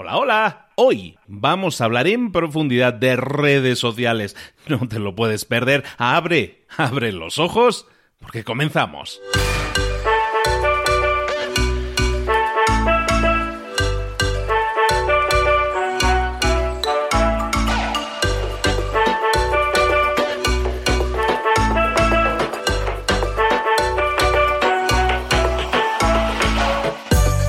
[0.00, 0.68] Hola, hola.
[0.76, 4.36] Hoy vamos a hablar en profundidad de redes sociales.
[4.68, 5.82] No te lo puedes perder.
[5.96, 7.88] Abre, abre los ojos,
[8.20, 9.20] porque comenzamos.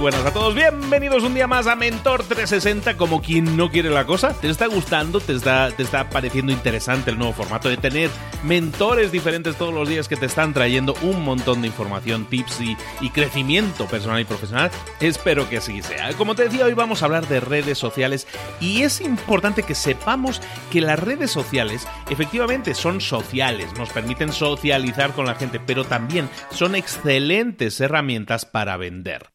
[0.00, 4.06] Buenas a todos, bienvenidos un día más a Mentor 360 como quien no quiere la
[4.06, 4.32] cosa.
[4.32, 5.20] ¿Te está gustando?
[5.20, 8.08] ¿Te está, ¿Te está pareciendo interesante el nuevo formato de tener
[8.42, 12.78] mentores diferentes todos los días que te están trayendo un montón de información, tips y,
[13.02, 14.70] y crecimiento personal y profesional?
[15.00, 16.14] Espero que así sea.
[16.14, 18.26] Como te decía, hoy vamos a hablar de redes sociales
[18.58, 20.40] y es importante que sepamos
[20.72, 26.30] que las redes sociales efectivamente son sociales, nos permiten socializar con la gente, pero también
[26.50, 29.28] son excelentes herramientas para vender.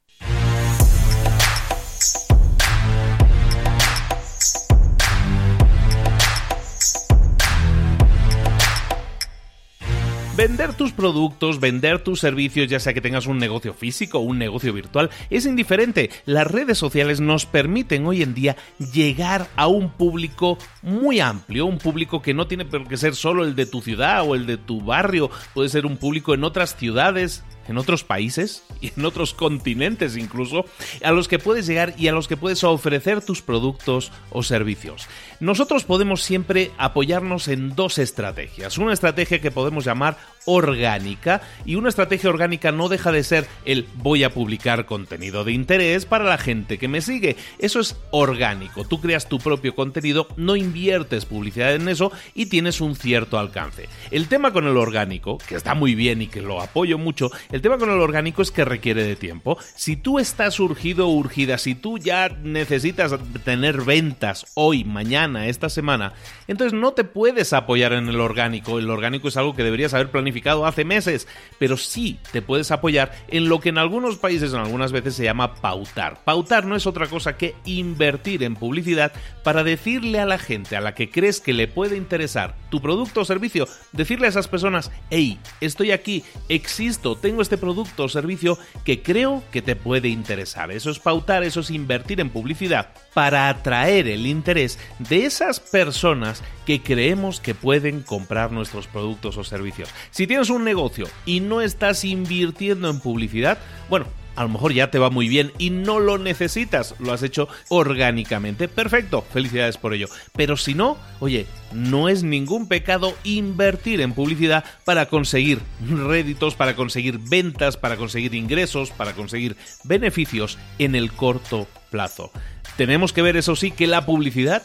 [10.36, 14.38] Vender tus productos, vender tus servicios, ya sea que tengas un negocio físico o un
[14.38, 16.10] negocio virtual, es indiferente.
[16.26, 18.58] Las redes sociales nos permiten hoy en día
[18.92, 23.46] llegar a un público muy amplio, un público que no tiene por qué ser solo
[23.46, 26.76] el de tu ciudad o el de tu barrio, puede ser un público en otras
[26.76, 30.66] ciudades, en otros países y en otros continentes incluso,
[31.04, 35.08] a los que puedes llegar y a los que puedes ofrecer tus productos o servicios.
[35.40, 38.78] Nosotros podemos siempre apoyarnos en dos estrategias.
[38.78, 43.88] Una estrategia que podemos llamar orgánica y una estrategia orgánica no deja de ser el
[43.96, 47.36] voy a publicar contenido de interés para la gente que me sigue.
[47.60, 48.84] Eso es orgánico.
[48.84, 53.90] Tú creas tu propio contenido, no inviertes publicidad en eso y tienes un cierto alcance.
[54.12, 57.62] El tema con el orgánico, que está muy bien y que lo apoyo mucho, el
[57.62, 59.58] tema con el orgánico es que requiere de tiempo.
[59.76, 65.70] Si tú estás urgido o urgida, si tú ya necesitas tener ventas hoy, mañana, esta
[65.70, 66.14] semana,
[66.48, 68.80] entonces no te puedes apoyar en el orgánico.
[68.80, 70.35] El orgánico es algo que deberías haber planificado
[70.66, 71.28] hace meses,
[71.60, 75.24] pero sí te puedes apoyar en lo que en algunos países, en algunas veces se
[75.24, 76.24] llama pautar.
[76.24, 79.12] Pautar no es otra cosa que invertir en publicidad
[79.44, 83.22] para decirle a la gente a la que crees que le puede interesar tu producto
[83.22, 88.58] o servicio, decirle a esas personas, hey, estoy aquí, existo, tengo este producto o servicio
[88.84, 90.72] que creo que te puede interesar.
[90.72, 96.44] Eso es pautar, eso es invertir en publicidad para atraer el interés de esas personas
[96.66, 99.90] que creemos que pueden comprar nuestros productos o servicios.
[100.12, 103.58] Si tienes un negocio y no estás invirtiendo en publicidad,
[103.90, 104.06] bueno,
[104.36, 107.48] a lo mejor ya te va muy bien y no lo necesitas, lo has hecho
[107.70, 108.68] orgánicamente.
[108.68, 110.08] Perfecto, felicidades por ello.
[110.36, 116.76] Pero si no, oye, no es ningún pecado invertir en publicidad para conseguir réditos, para
[116.76, 119.56] conseguir ventas, para conseguir ingresos, para conseguir
[119.86, 122.32] beneficios en el corto plazo.
[122.78, 124.64] Tenemos que ver, eso sí, que la publicidad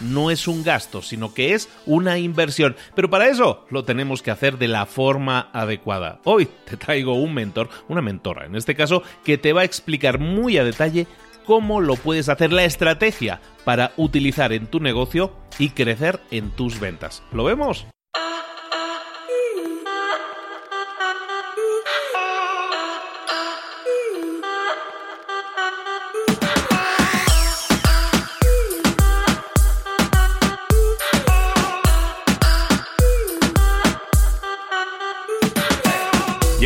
[0.00, 2.74] no es un gasto, sino que es una inversión.
[2.96, 6.20] Pero para eso lo tenemos que hacer de la forma adecuada.
[6.24, 10.18] Hoy te traigo un mentor, una mentora en este caso, que te va a explicar
[10.18, 11.06] muy a detalle
[11.46, 16.80] cómo lo puedes hacer, la estrategia para utilizar en tu negocio y crecer en tus
[16.80, 17.22] ventas.
[17.32, 17.86] ¿Lo vemos?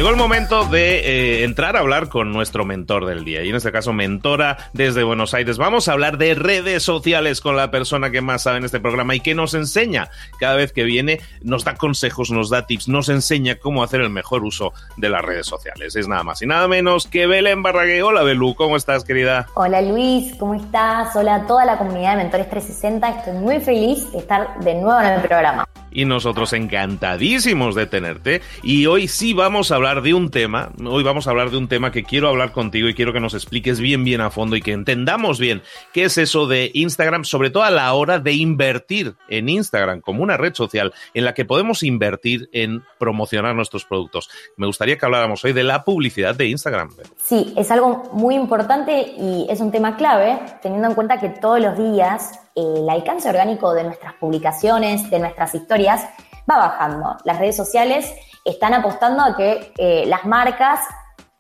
[0.06, 3.56] Llegó el momento de eh, entrar a hablar con nuestro mentor del día, y en
[3.56, 5.58] este caso mentora desde Buenos Aires.
[5.58, 9.17] Vamos a hablar de redes sociales con la persona que más sabe en este programa
[9.17, 10.08] y que nos enseña
[10.38, 14.11] cada vez que viene, nos da consejos, nos da tips, nos enseña cómo hacer el
[14.11, 15.97] mejor uso de las redes sociales.
[15.97, 18.05] Es nada más y nada menos que Belén Barrague.
[18.05, 19.49] Hola Belú, ¿cómo estás querida?
[19.55, 21.17] Hola Luis, ¿cómo estás?
[21.17, 23.08] Hola a toda la comunidad de Mentores 360.
[23.08, 28.42] Estoy muy feliz de estar de nuevo en el programa y nosotros encantadísimos de tenerte.
[28.62, 31.68] Y hoy sí vamos a hablar de un tema, hoy vamos a hablar de un
[31.68, 34.62] tema que quiero hablar contigo y quiero que nos expliques bien, bien a fondo y
[34.62, 35.62] que entendamos bien
[35.92, 40.22] qué es eso de Instagram, sobre todo a la hora de invertir en Instagram como
[40.22, 44.28] una red social en la que podemos invertir en promocionar nuestros productos.
[44.56, 46.90] Me gustaría que habláramos hoy de la publicidad de Instagram.
[47.16, 51.60] Sí, es algo muy importante y es un tema clave, teniendo en cuenta que todos
[51.60, 56.05] los días el alcance orgánico de nuestras publicaciones, de nuestras historias,
[56.50, 57.17] va bajando.
[57.25, 58.12] Las redes sociales
[58.44, 60.81] están apostando a que eh, las marcas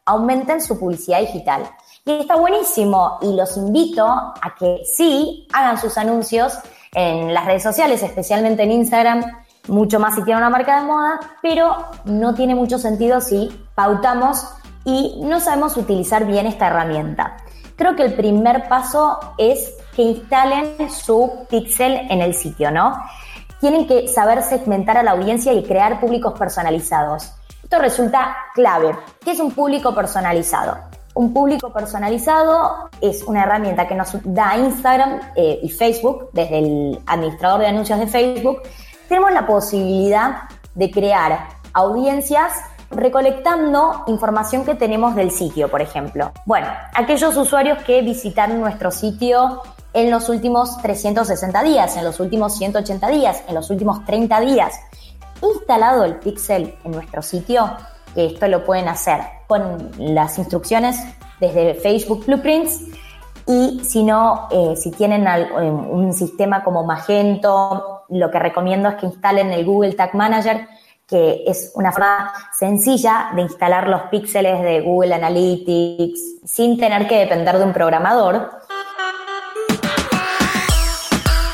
[0.04, 1.62] aumenten su publicidad digital.
[2.04, 6.56] Y está buenísimo y los invito a que sí hagan sus anuncios
[6.94, 9.24] en las redes sociales, especialmente en Instagram,
[9.68, 14.46] mucho más si tiene una marca de moda, pero no tiene mucho sentido si pautamos
[14.84, 17.38] y no sabemos utilizar bien esta herramienta.
[17.74, 23.02] Creo que el primer paso es que instalen su pixel en el sitio, ¿no?
[23.60, 27.32] Tienen que saber segmentar a la audiencia y crear públicos personalizados.
[27.62, 28.94] Esto resulta clave.
[29.24, 30.76] ¿Qué es un público personalizado?
[31.14, 37.00] Un público personalizado es una herramienta que nos da Instagram eh, y Facebook, desde el
[37.06, 38.60] administrador de anuncios de Facebook.
[39.08, 40.42] Tenemos la posibilidad
[40.74, 42.52] de crear audiencias
[42.90, 46.32] recolectando información que tenemos del sitio, por ejemplo.
[46.44, 49.62] Bueno, aquellos usuarios que visitaron nuestro sitio
[49.92, 54.74] en los últimos 360 días, en los últimos 180 días, en los últimos 30 días.
[55.42, 57.70] Instalado el pixel en nuestro sitio,
[58.14, 60.98] esto lo pueden hacer con las instrucciones
[61.40, 62.80] desde Facebook Blueprints
[63.46, 68.96] y si no, eh, si tienen eh, un sistema como Magento, lo que recomiendo es
[68.96, 70.66] que instalen el Google Tag Manager,
[71.06, 77.18] que es una forma sencilla de instalar los píxeles de Google Analytics sin tener que
[77.18, 78.50] depender de un programador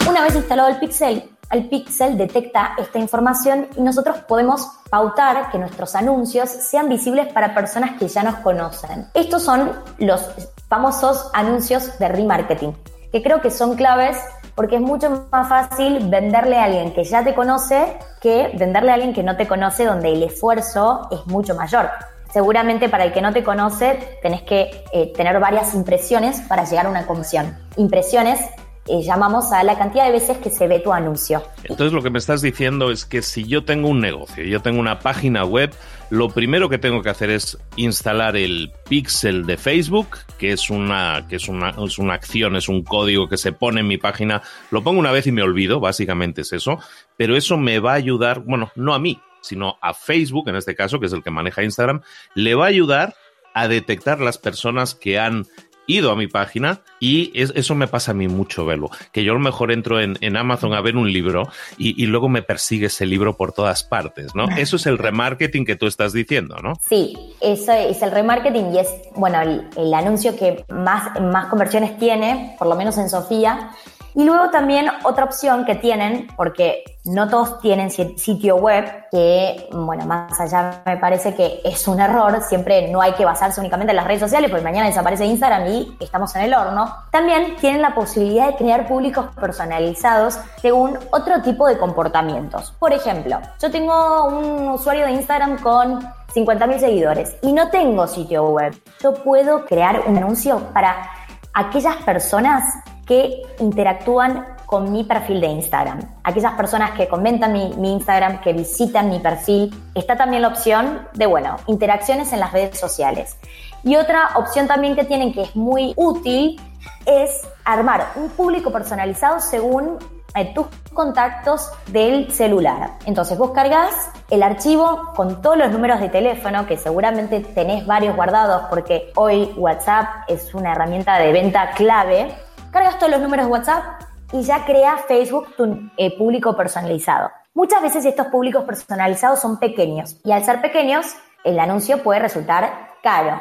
[0.08, 5.58] una vez instalado el pixel, el pixel detecta esta información y nosotros podemos pautar que
[5.58, 9.06] nuestros anuncios sean visibles para personas que ya nos conocen.
[9.14, 10.30] Estos son los
[10.68, 12.76] famosos anuncios de remarketing,
[13.10, 14.16] que creo que son claves
[14.54, 18.94] porque es mucho más fácil venderle a alguien que ya te conoce que venderle a
[18.94, 21.90] alguien que no te conoce donde el esfuerzo es mucho mayor.
[22.32, 26.86] Seguramente para el que no te conoce tenés que eh, tener varias impresiones para llegar
[26.86, 27.58] a una comisión.
[27.76, 28.40] Impresiones
[28.86, 31.42] llamamos a la cantidad de veces que se ve tu anuncio.
[31.62, 34.80] Entonces lo que me estás diciendo es que si yo tengo un negocio, yo tengo
[34.80, 35.72] una página web,
[36.10, 41.26] lo primero que tengo que hacer es instalar el pixel de Facebook, que es una,
[41.28, 44.42] que es una, es una acción, es un código que se pone en mi página,
[44.70, 46.78] lo pongo una vez y me olvido, básicamente es eso,
[47.16, 50.74] pero eso me va a ayudar, bueno, no a mí, sino a Facebook, en este
[50.74, 52.02] caso, que es el que maneja Instagram,
[52.34, 53.14] le va a ayudar
[53.54, 55.46] a detectar las personas que han
[55.86, 59.34] ido a mi página y eso me pasa a mí mucho, Velo, que yo a
[59.34, 63.36] lo mejor entro en, Amazon a ver un libro y, luego me persigue ese libro
[63.36, 64.44] por todas partes, ¿no?
[64.56, 66.74] Eso es el remarketing que tú estás diciendo, ¿no?
[66.88, 72.56] Sí, eso es el remarketing y es, bueno, el, anuncio que más, más conversiones tiene,
[72.58, 73.70] por lo menos en Sofía,
[74.14, 80.06] y luego también otra opción que tienen, porque no todos tienen sitio web, que, bueno,
[80.06, 83.96] más allá me parece que es un error, siempre no hay que basarse únicamente en
[83.96, 86.94] las redes sociales, porque mañana desaparece Instagram y estamos en el horno.
[87.10, 92.72] También tienen la posibilidad de crear públicos personalizados según otro tipo de comportamientos.
[92.78, 96.00] Por ejemplo, yo tengo un usuario de Instagram con
[96.34, 98.74] 50.000 seguidores y no tengo sitio web.
[99.00, 101.10] Yo puedo crear un anuncio para
[101.54, 102.64] aquellas personas
[103.06, 106.00] que interactúan con mi perfil de Instagram.
[106.24, 111.26] Aquellas personas que comentan mi, Instagram, que visitan mi perfil, está también la opción de,
[111.26, 113.36] bueno, interacciones en las redes sociales.
[113.84, 116.58] Y otra opción también que tienen que es muy útil
[117.04, 119.98] es armar un público personalizado según
[120.34, 122.92] eh, tus contactos del celular.
[123.04, 123.92] Entonces vos cargas
[124.30, 129.52] el archivo con todos los números de teléfono, que seguramente tenés varios guardados porque hoy
[129.58, 132.34] WhatsApp es una herramienta de venta clave
[132.72, 134.02] cargas todos los números WhatsApp
[134.32, 137.30] y ya crea Facebook tu eh, público personalizado.
[137.54, 141.14] Muchas veces estos públicos personalizados son pequeños y al ser pequeños
[141.44, 143.38] el anuncio puede resultar caro.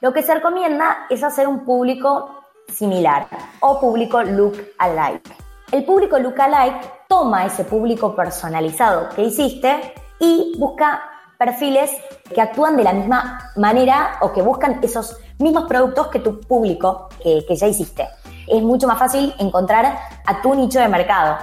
[0.00, 3.28] Lo que se recomienda es hacer un público similar
[3.60, 5.30] o público look alike.
[5.70, 11.02] El público look alike toma ese público personalizado que hiciste y busca
[11.38, 11.92] perfiles
[12.34, 17.08] que actúan de la misma manera o que buscan esos mismos productos que tu público
[17.22, 18.08] que, ya hiciste.
[18.46, 21.36] Es mucho más fácil encontrar a tu nicho de mercado.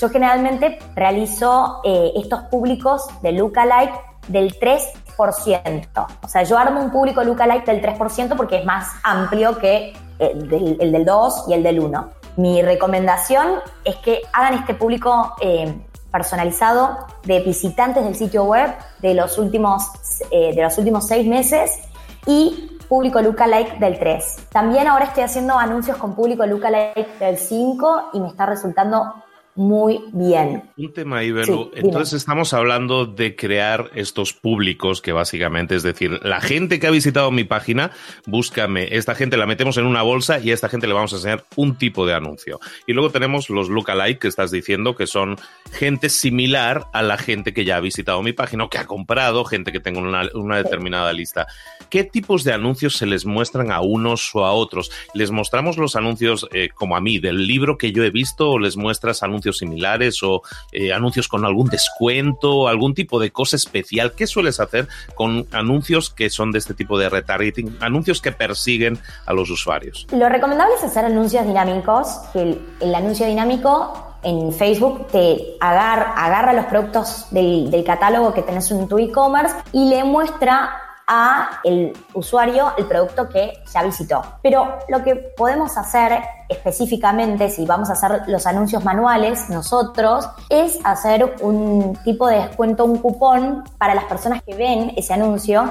[0.00, 3.94] Yo generalmente realizo eh, estos públicos de lookalike
[4.28, 6.06] del 3%.
[6.22, 10.48] O sea, yo armo un público lookalike del 3% porque es más amplio que el
[10.48, 12.08] del, 2 y el del 1.
[12.36, 15.74] Mi recomendación es que hagan este público eh,
[16.10, 19.82] personalizado de visitantes del sitio web de los últimos,
[20.30, 21.80] eh, de los últimos seis meses
[22.26, 24.48] y público lookalike del 3.
[24.50, 29.14] También ahora estoy haciendo anuncios con público lookalike del 5 y me está resultando
[29.54, 30.70] muy bien.
[30.78, 31.72] Un tema, Ibelu.
[31.74, 36.90] Entonces estamos hablando de crear estos públicos que básicamente es decir, la gente que ha
[36.90, 37.90] visitado mi página,
[38.26, 41.16] búscame, esta gente la metemos en una bolsa y a esta gente le vamos a
[41.16, 42.60] enseñar un tipo de anuncio.
[42.86, 45.36] Y luego tenemos los lookalike que estás diciendo que son
[45.70, 49.44] gente similar a la gente que ya ha visitado mi página o que ha comprado,
[49.44, 51.46] gente que tenga una, determinada lista.
[51.90, 54.90] ¿Qué tipos de anuncios se les muestran a unos o a otros?
[55.12, 58.58] ¿Les mostramos los anuncios eh, como a mí, del libro que yo he visto o
[58.58, 64.12] les muestras anuncios similares o eh, anuncios con algún descuento, algún tipo de cosa especial.
[64.12, 68.98] ¿Qué sueles hacer con anuncios que son de este tipo de retargeting, anuncios que persiguen
[69.26, 70.06] a los usuarios?
[70.12, 76.66] Lo recomendable es hacer anuncios dinámicos, el, anuncio dinámico en Facebook te agarra, agarra los
[76.66, 82.72] productos del, del catálogo que tenés en tu e-commerce y le muestra a el usuario
[82.76, 84.22] el producto que ya visitó.
[84.42, 90.78] Pero lo que podemos hacer específicamente, si vamos a hacer los anuncios manuales nosotros, es
[90.84, 95.68] hacer un tipo de descuento, un cupón para las personas que ven ese anuncio.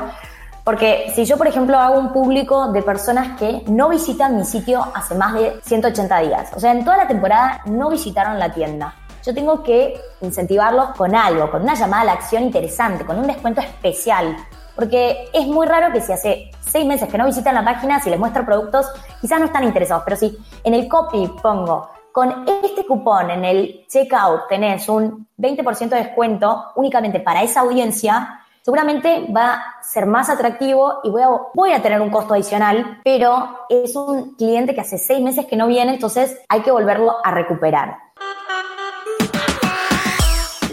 [0.63, 4.85] Porque si yo, por ejemplo, hago un público de personas que no visitan mi sitio
[4.93, 8.93] hace más de 180 días, o sea, en toda la temporada no visitaron la tienda,
[9.25, 13.27] yo tengo que incentivarlos con algo, con una llamada a la acción interesante, con un
[13.27, 14.35] descuento especial,
[14.81, 18.09] porque es muy raro que si hace seis meses que no visitan la página, si
[18.09, 18.87] les muestro productos,
[19.21, 23.85] quizás no están interesados, pero si en el copy pongo con este cupón en el
[23.87, 30.31] checkout tenés un 20% de descuento únicamente para esa audiencia, seguramente va a ser más
[30.31, 34.81] atractivo y voy a, voy a tener un costo adicional, pero es un cliente que
[34.81, 37.97] hace seis meses que no viene, entonces hay que volverlo a recuperar.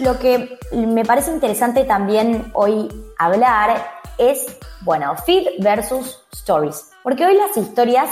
[0.01, 2.89] Lo que me parece interesante también hoy
[3.19, 4.45] hablar es,
[4.81, 6.91] bueno, feed versus stories.
[7.03, 8.09] Porque hoy las historias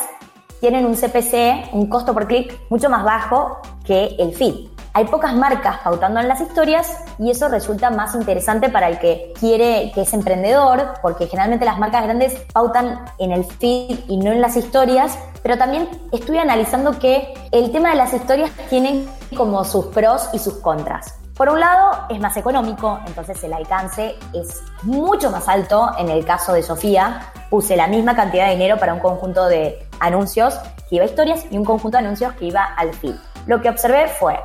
[0.60, 4.70] tienen un CPC, un costo por clic, mucho más bajo que el feed.
[4.94, 9.32] Hay pocas marcas pautando en las historias y eso resulta más interesante para el que
[9.40, 14.32] quiere, que es emprendedor, porque generalmente las marcas grandes pautan en el feed y no
[14.32, 19.64] en las historias, pero también estoy analizando que el tema de las historias tiene como
[19.66, 21.17] sus pros y sus contras.
[21.38, 25.92] Por un lado, es más económico, entonces el alcance es mucho más alto.
[26.00, 29.88] En el caso de Sofía, puse la misma cantidad de dinero para un conjunto de
[30.00, 30.56] anuncios
[30.90, 33.14] que iba a historias y un conjunto de anuncios que iba al feed.
[33.46, 34.40] Lo que observé fue,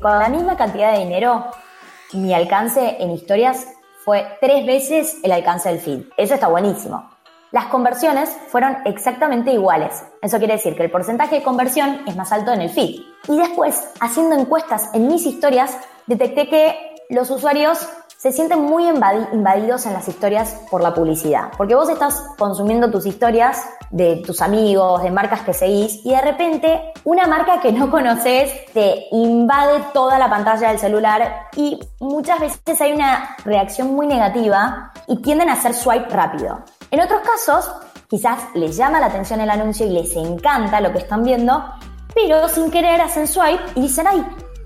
[0.00, 1.44] con la misma cantidad de dinero,
[2.14, 3.66] mi alcance en historias
[4.02, 6.04] fue tres veces el alcance del feed.
[6.16, 7.09] Eso está buenísimo.
[7.52, 10.04] Las conversiones fueron exactamente iguales.
[10.22, 13.00] Eso quiere decir que el porcentaje de conversión es más alto en el feed.
[13.26, 15.76] Y después, haciendo encuestas en mis historias,
[16.06, 16.76] detecté que
[17.08, 21.50] los usuarios se sienten muy invadidos en las historias por la publicidad.
[21.56, 26.20] Porque vos estás consumiendo tus historias de tus amigos, de marcas que seguís, y de
[26.20, 32.38] repente una marca que no conoces te invade toda la pantalla del celular y muchas
[32.38, 36.62] veces hay una reacción muy negativa y tienden a hacer swipe rápido.
[36.90, 37.70] En otros casos,
[38.08, 41.64] quizás les llama la atención el anuncio y les encanta lo que están viendo,
[42.14, 44.24] pero sin querer hacen swipe y dicen, ay,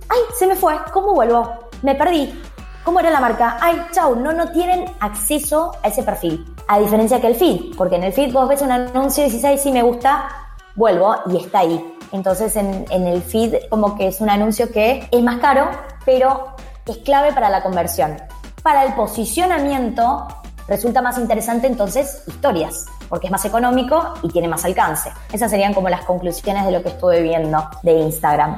[0.09, 0.77] ¡Ay, se me fue!
[0.93, 1.51] ¿Cómo vuelvo?
[1.83, 2.41] Me perdí.
[2.85, 3.57] ¿Cómo era la marca?
[3.61, 4.15] ¡Ay, chau!
[4.17, 6.45] No, no tienen acceso a ese perfil.
[6.69, 9.45] A diferencia que el feed, porque en el feed vos ves un anuncio y dices,
[9.45, 10.29] ay, sí me gusta,
[10.75, 11.97] vuelvo y está ahí.
[12.13, 15.71] Entonces en, en el feed como que es un anuncio que es más caro,
[16.05, 16.55] pero
[16.87, 18.17] es clave para la conversión.
[18.63, 20.27] Para el posicionamiento
[20.69, 25.11] resulta más interesante entonces historias, porque es más económico y tiene más alcance.
[25.33, 28.57] Esas serían como las conclusiones de lo que estuve viendo de Instagram.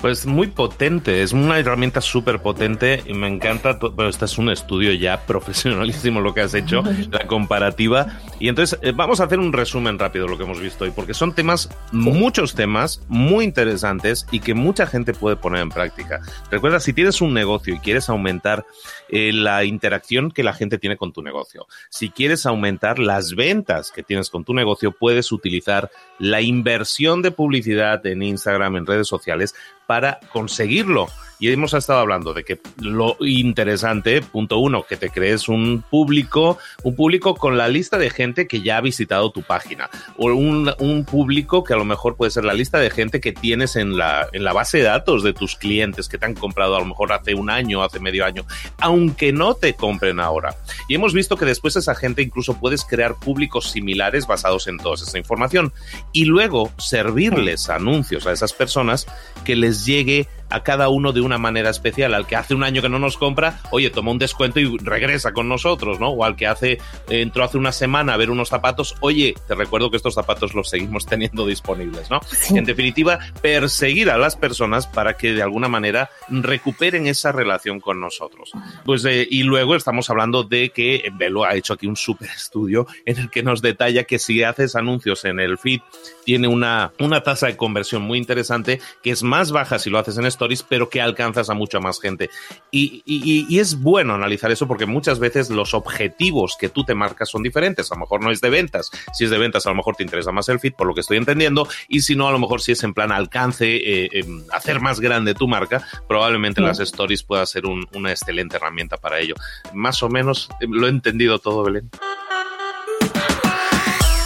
[0.00, 4.48] Pues muy potente, es una herramienta súper potente y me encanta, pero este es un
[4.48, 8.06] estudio ya profesionalísimo lo que has hecho, la comparativa.
[8.38, 10.92] Y entonces eh, vamos a hacer un resumen rápido de lo que hemos visto hoy,
[10.92, 16.20] porque son temas, muchos temas muy interesantes y que mucha gente puede poner en práctica.
[16.48, 18.64] Recuerda, si tienes un negocio y quieres aumentar
[19.08, 23.90] eh, la interacción que la gente tiene con tu negocio, si quieres aumentar las ventas
[23.90, 25.90] que tienes con tu negocio, puedes utilizar
[26.20, 29.56] la inversión de publicidad en Instagram, en redes sociales,
[29.88, 31.08] para conseguirlo.
[31.40, 36.58] Y hemos estado hablando de que lo interesante, punto uno, que te crees un público,
[36.82, 40.68] un público con la lista de gente que ya ha visitado tu página, o un,
[41.08, 44.26] público que a lo mejor puede ser la lista de gente que tienes en la,
[44.32, 47.12] en la base de datos de tus clientes que te han comprado a lo mejor
[47.12, 48.44] hace un año, hace medio año,
[48.80, 50.56] aunque no te compren ahora.
[50.88, 54.96] Y hemos visto que después esa gente incluso puedes crear públicos similares basados en toda
[54.96, 55.72] esa información
[56.12, 59.06] y luego servirles anuncios a esas personas
[59.44, 62.14] que les llegue a cada uno de una manera especial.
[62.14, 65.32] Al que hace un año que no nos compra, oye, toma un descuento y regresa
[65.32, 66.10] con nosotros, ¿no?
[66.10, 66.78] O al que hace,
[67.08, 70.68] entró hace una semana a ver unos zapatos, oye, te recuerdo que estos zapatos los
[70.68, 72.20] seguimos teniendo disponibles, ¿no?
[72.50, 78.00] En definitiva, perseguir a las personas para que de alguna manera recuperen esa relación con
[78.00, 78.52] nosotros.
[78.84, 82.86] Pues, eh, y luego estamos hablando de que Velo ha hecho aquí un súper estudio
[83.04, 85.80] en el que nos detalla que si haces anuncios en el feed,
[86.24, 90.18] tiene una, una tasa de conversión muy interesante que es más baja si lo haces
[90.18, 92.30] en stories, pero que alcanzas a mucha más gente.
[92.70, 97.28] Y, y, es bueno analizar eso porque muchas veces los objetivos que tú te marcas
[97.28, 97.90] son diferentes.
[97.90, 98.90] A lo mejor no es de ventas.
[99.12, 101.00] Si es de ventas, a lo mejor te interesa más el feed, por lo que
[101.00, 101.66] estoy entendiendo.
[101.88, 105.00] Y si no, a lo mejor si es en plan alcance, eh, em, hacer más
[105.00, 109.34] grande tu marca, probablemente las stories pueda ser una excelente herramienta para ello.
[109.74, 111.90] Más o menos eh, lo he entendido todo, Belén.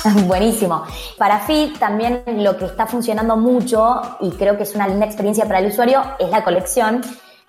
[0.27, 0.85] Buenísimo.
[1.17, 5.45] Para Fit también lo que está funcionando mucho y creo que es una linda experiencia
[5.47, 7.01] para el usuario es la colección.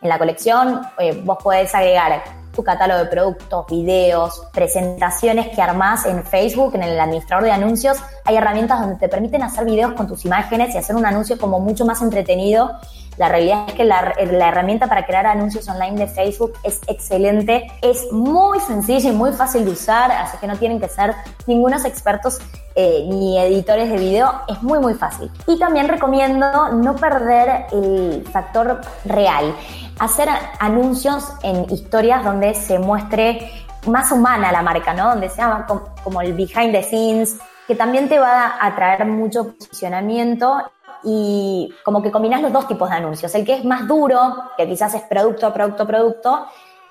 [0.02, 6.06] En la colección eh, vos podés agregar tu catálogo de productos, videos, presentaciones que armás
[6.06, 7.98] en Facebook, en el administrador de anuncios.
[8.26, 11.60] Hay herramientas donde te permiten hacer videos con tus imágenes y hacer un anuncio como
[11.60, 12.72] mucho más entretenido
[13.18, 18.12] la realidad es que la, herramienta para crear anuncios online de Facebook es excelente, es
[18.12, 21.14] muy sencilla y muy fácil de usar, así que no tienen que ser
[21.46, 22.40] ningunos expertos
[22.76, 25.30] eh, ni editores de video, es muy muy fácil.
[25.48, 29.56] Y también recomiendo no perder el factor real,
[30.00, 30.28] hacer
[30.60, 33.52] anuncios en historias donde se muestre
[33.86, 35.10] más humana la marca, ¿no?
[35.10, 35.68] Donde sea
[36.04, 40.64] como el behind the scenes, que también te va a traer mucho posicionamiento
[41.04, 44.20] y como que combinas los dos tipos de anuncios, el que es más duro,
[44.58, 46.46] que quizás es producto, producto, producto,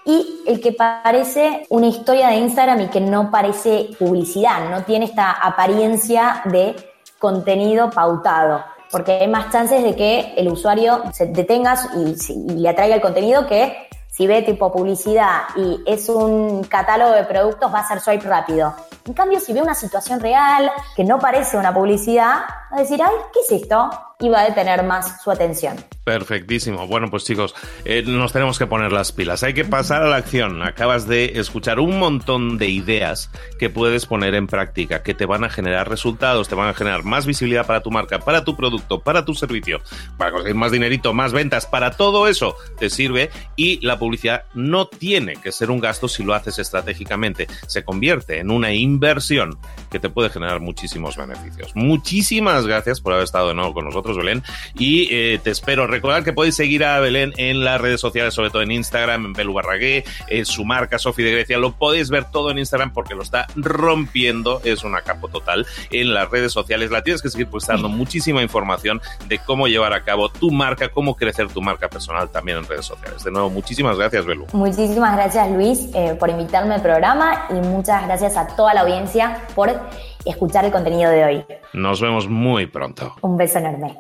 [0.05, 5.05] y el que parece una historia de Instagram y que no parece publicidad, no tiene
[5.05, 6.75] esta apariencia de
[7.19, 12.69] contenido pautado, porque hay más chances de que el usuario se detenga y, y le
[12.69, 17.79] atraiga el contenido que si ve tipo publicidad y es un catálogo de productos, va
[17.79, 18.75] a ser swipe rápido.
[19.07, 22.43] En cambio, si ve una situación real que no parece una publicidad,
[22.73, 23.91] a decir, ay, ¿qué es esto?
[24.19, 25.77] Y va a detener más su atención.
[26.05, 26.87] Perfectísimo.
[26.87, 27.55] Bueno, pues chicos,
[27.85, 29.43] eh, nos tenemos que poner las pilas.
[29.43, 30.63] Hay que pasar a la acción.
[30.63, 35.45] Acabas de escuchar un montón de ideas que puedes poner en práctica, que te van
[35.45, 39.01] a generar resultados, te van a generar más visibilidad para tu marca, para tu producto,
[39.01, 39.81] para tu servicio,
[40.17, 44.87] para conseguir más dinerito, más ventas, para todo eso te sirve y la publicidad no
[44.87, 47.49] tiene que ser un gasto si lo haces estratégicamente.
[47.67, 49.59] Se convierte en una inversión
[49.91, 51.73] que te puede generar muchísimos beneficios.
[51.75, 54.43] Muchísimas gracias por haber estado de nuevo con nosotros, Belén,
[54.75, 58.51] y eh, te espero Recordad que podéis seguir a Belén en las redes sociales, sobre
[58.51, 61.59] todo en Instagram, en Belu Barragué, en su marca Sofi de Grecia.
[61.59, 64.61] Lo podéis ver todo en Instagram porque lo está rompiendo.
[64.65, 66.91] Es una capo total en las redes sociales.
[66.91, 71.15] La tienes que seguir dando muchísima información de cómo llevar a cabo tu marca, cómo
[71.15, 73.23] crecer tu marca personal también en redes sociales.
[73.23, 74.47] De nuevo, muchísimas gracias, Belu.
[74.53, 79.47] Muchísimas gracias, Luis, eh, por invitarme al programa y muchas gracias a toda la audiencia
[79.55, 79.71] por
[80.25, 81.45] escuchar el contenido de hoy.
[81.73, 83.15] Nos vemos muy pronto.
[83.23, 83.97] Un beso enorme.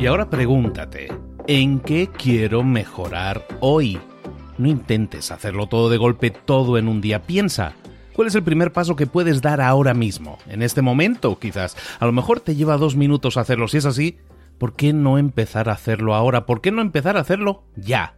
[0.00, 1.08] Y ahora pregúntate,
[1.48, 3.98] ¿en qué quiero mejorar hoy?
[4.56, 7.22] No intentes hacerlo todo de golpe, todo en un día.
[7.22, 7.72] Piensa,
[8.14, 10.38] ¿cuál es el primer paso que puedes dar ahora mismo?
[10.48, 11.76] En este momento, quizás.
[11.98, 13.66] A lo mejor te lleva dos minutos hacerlo.
[13.66, 14.18] Si es así,
[14.58, 16.46] ¿por qué no empezar a hacerlo ahora?
[16.46, 18.17] ¿Por qué no empezar a hacerlo ya,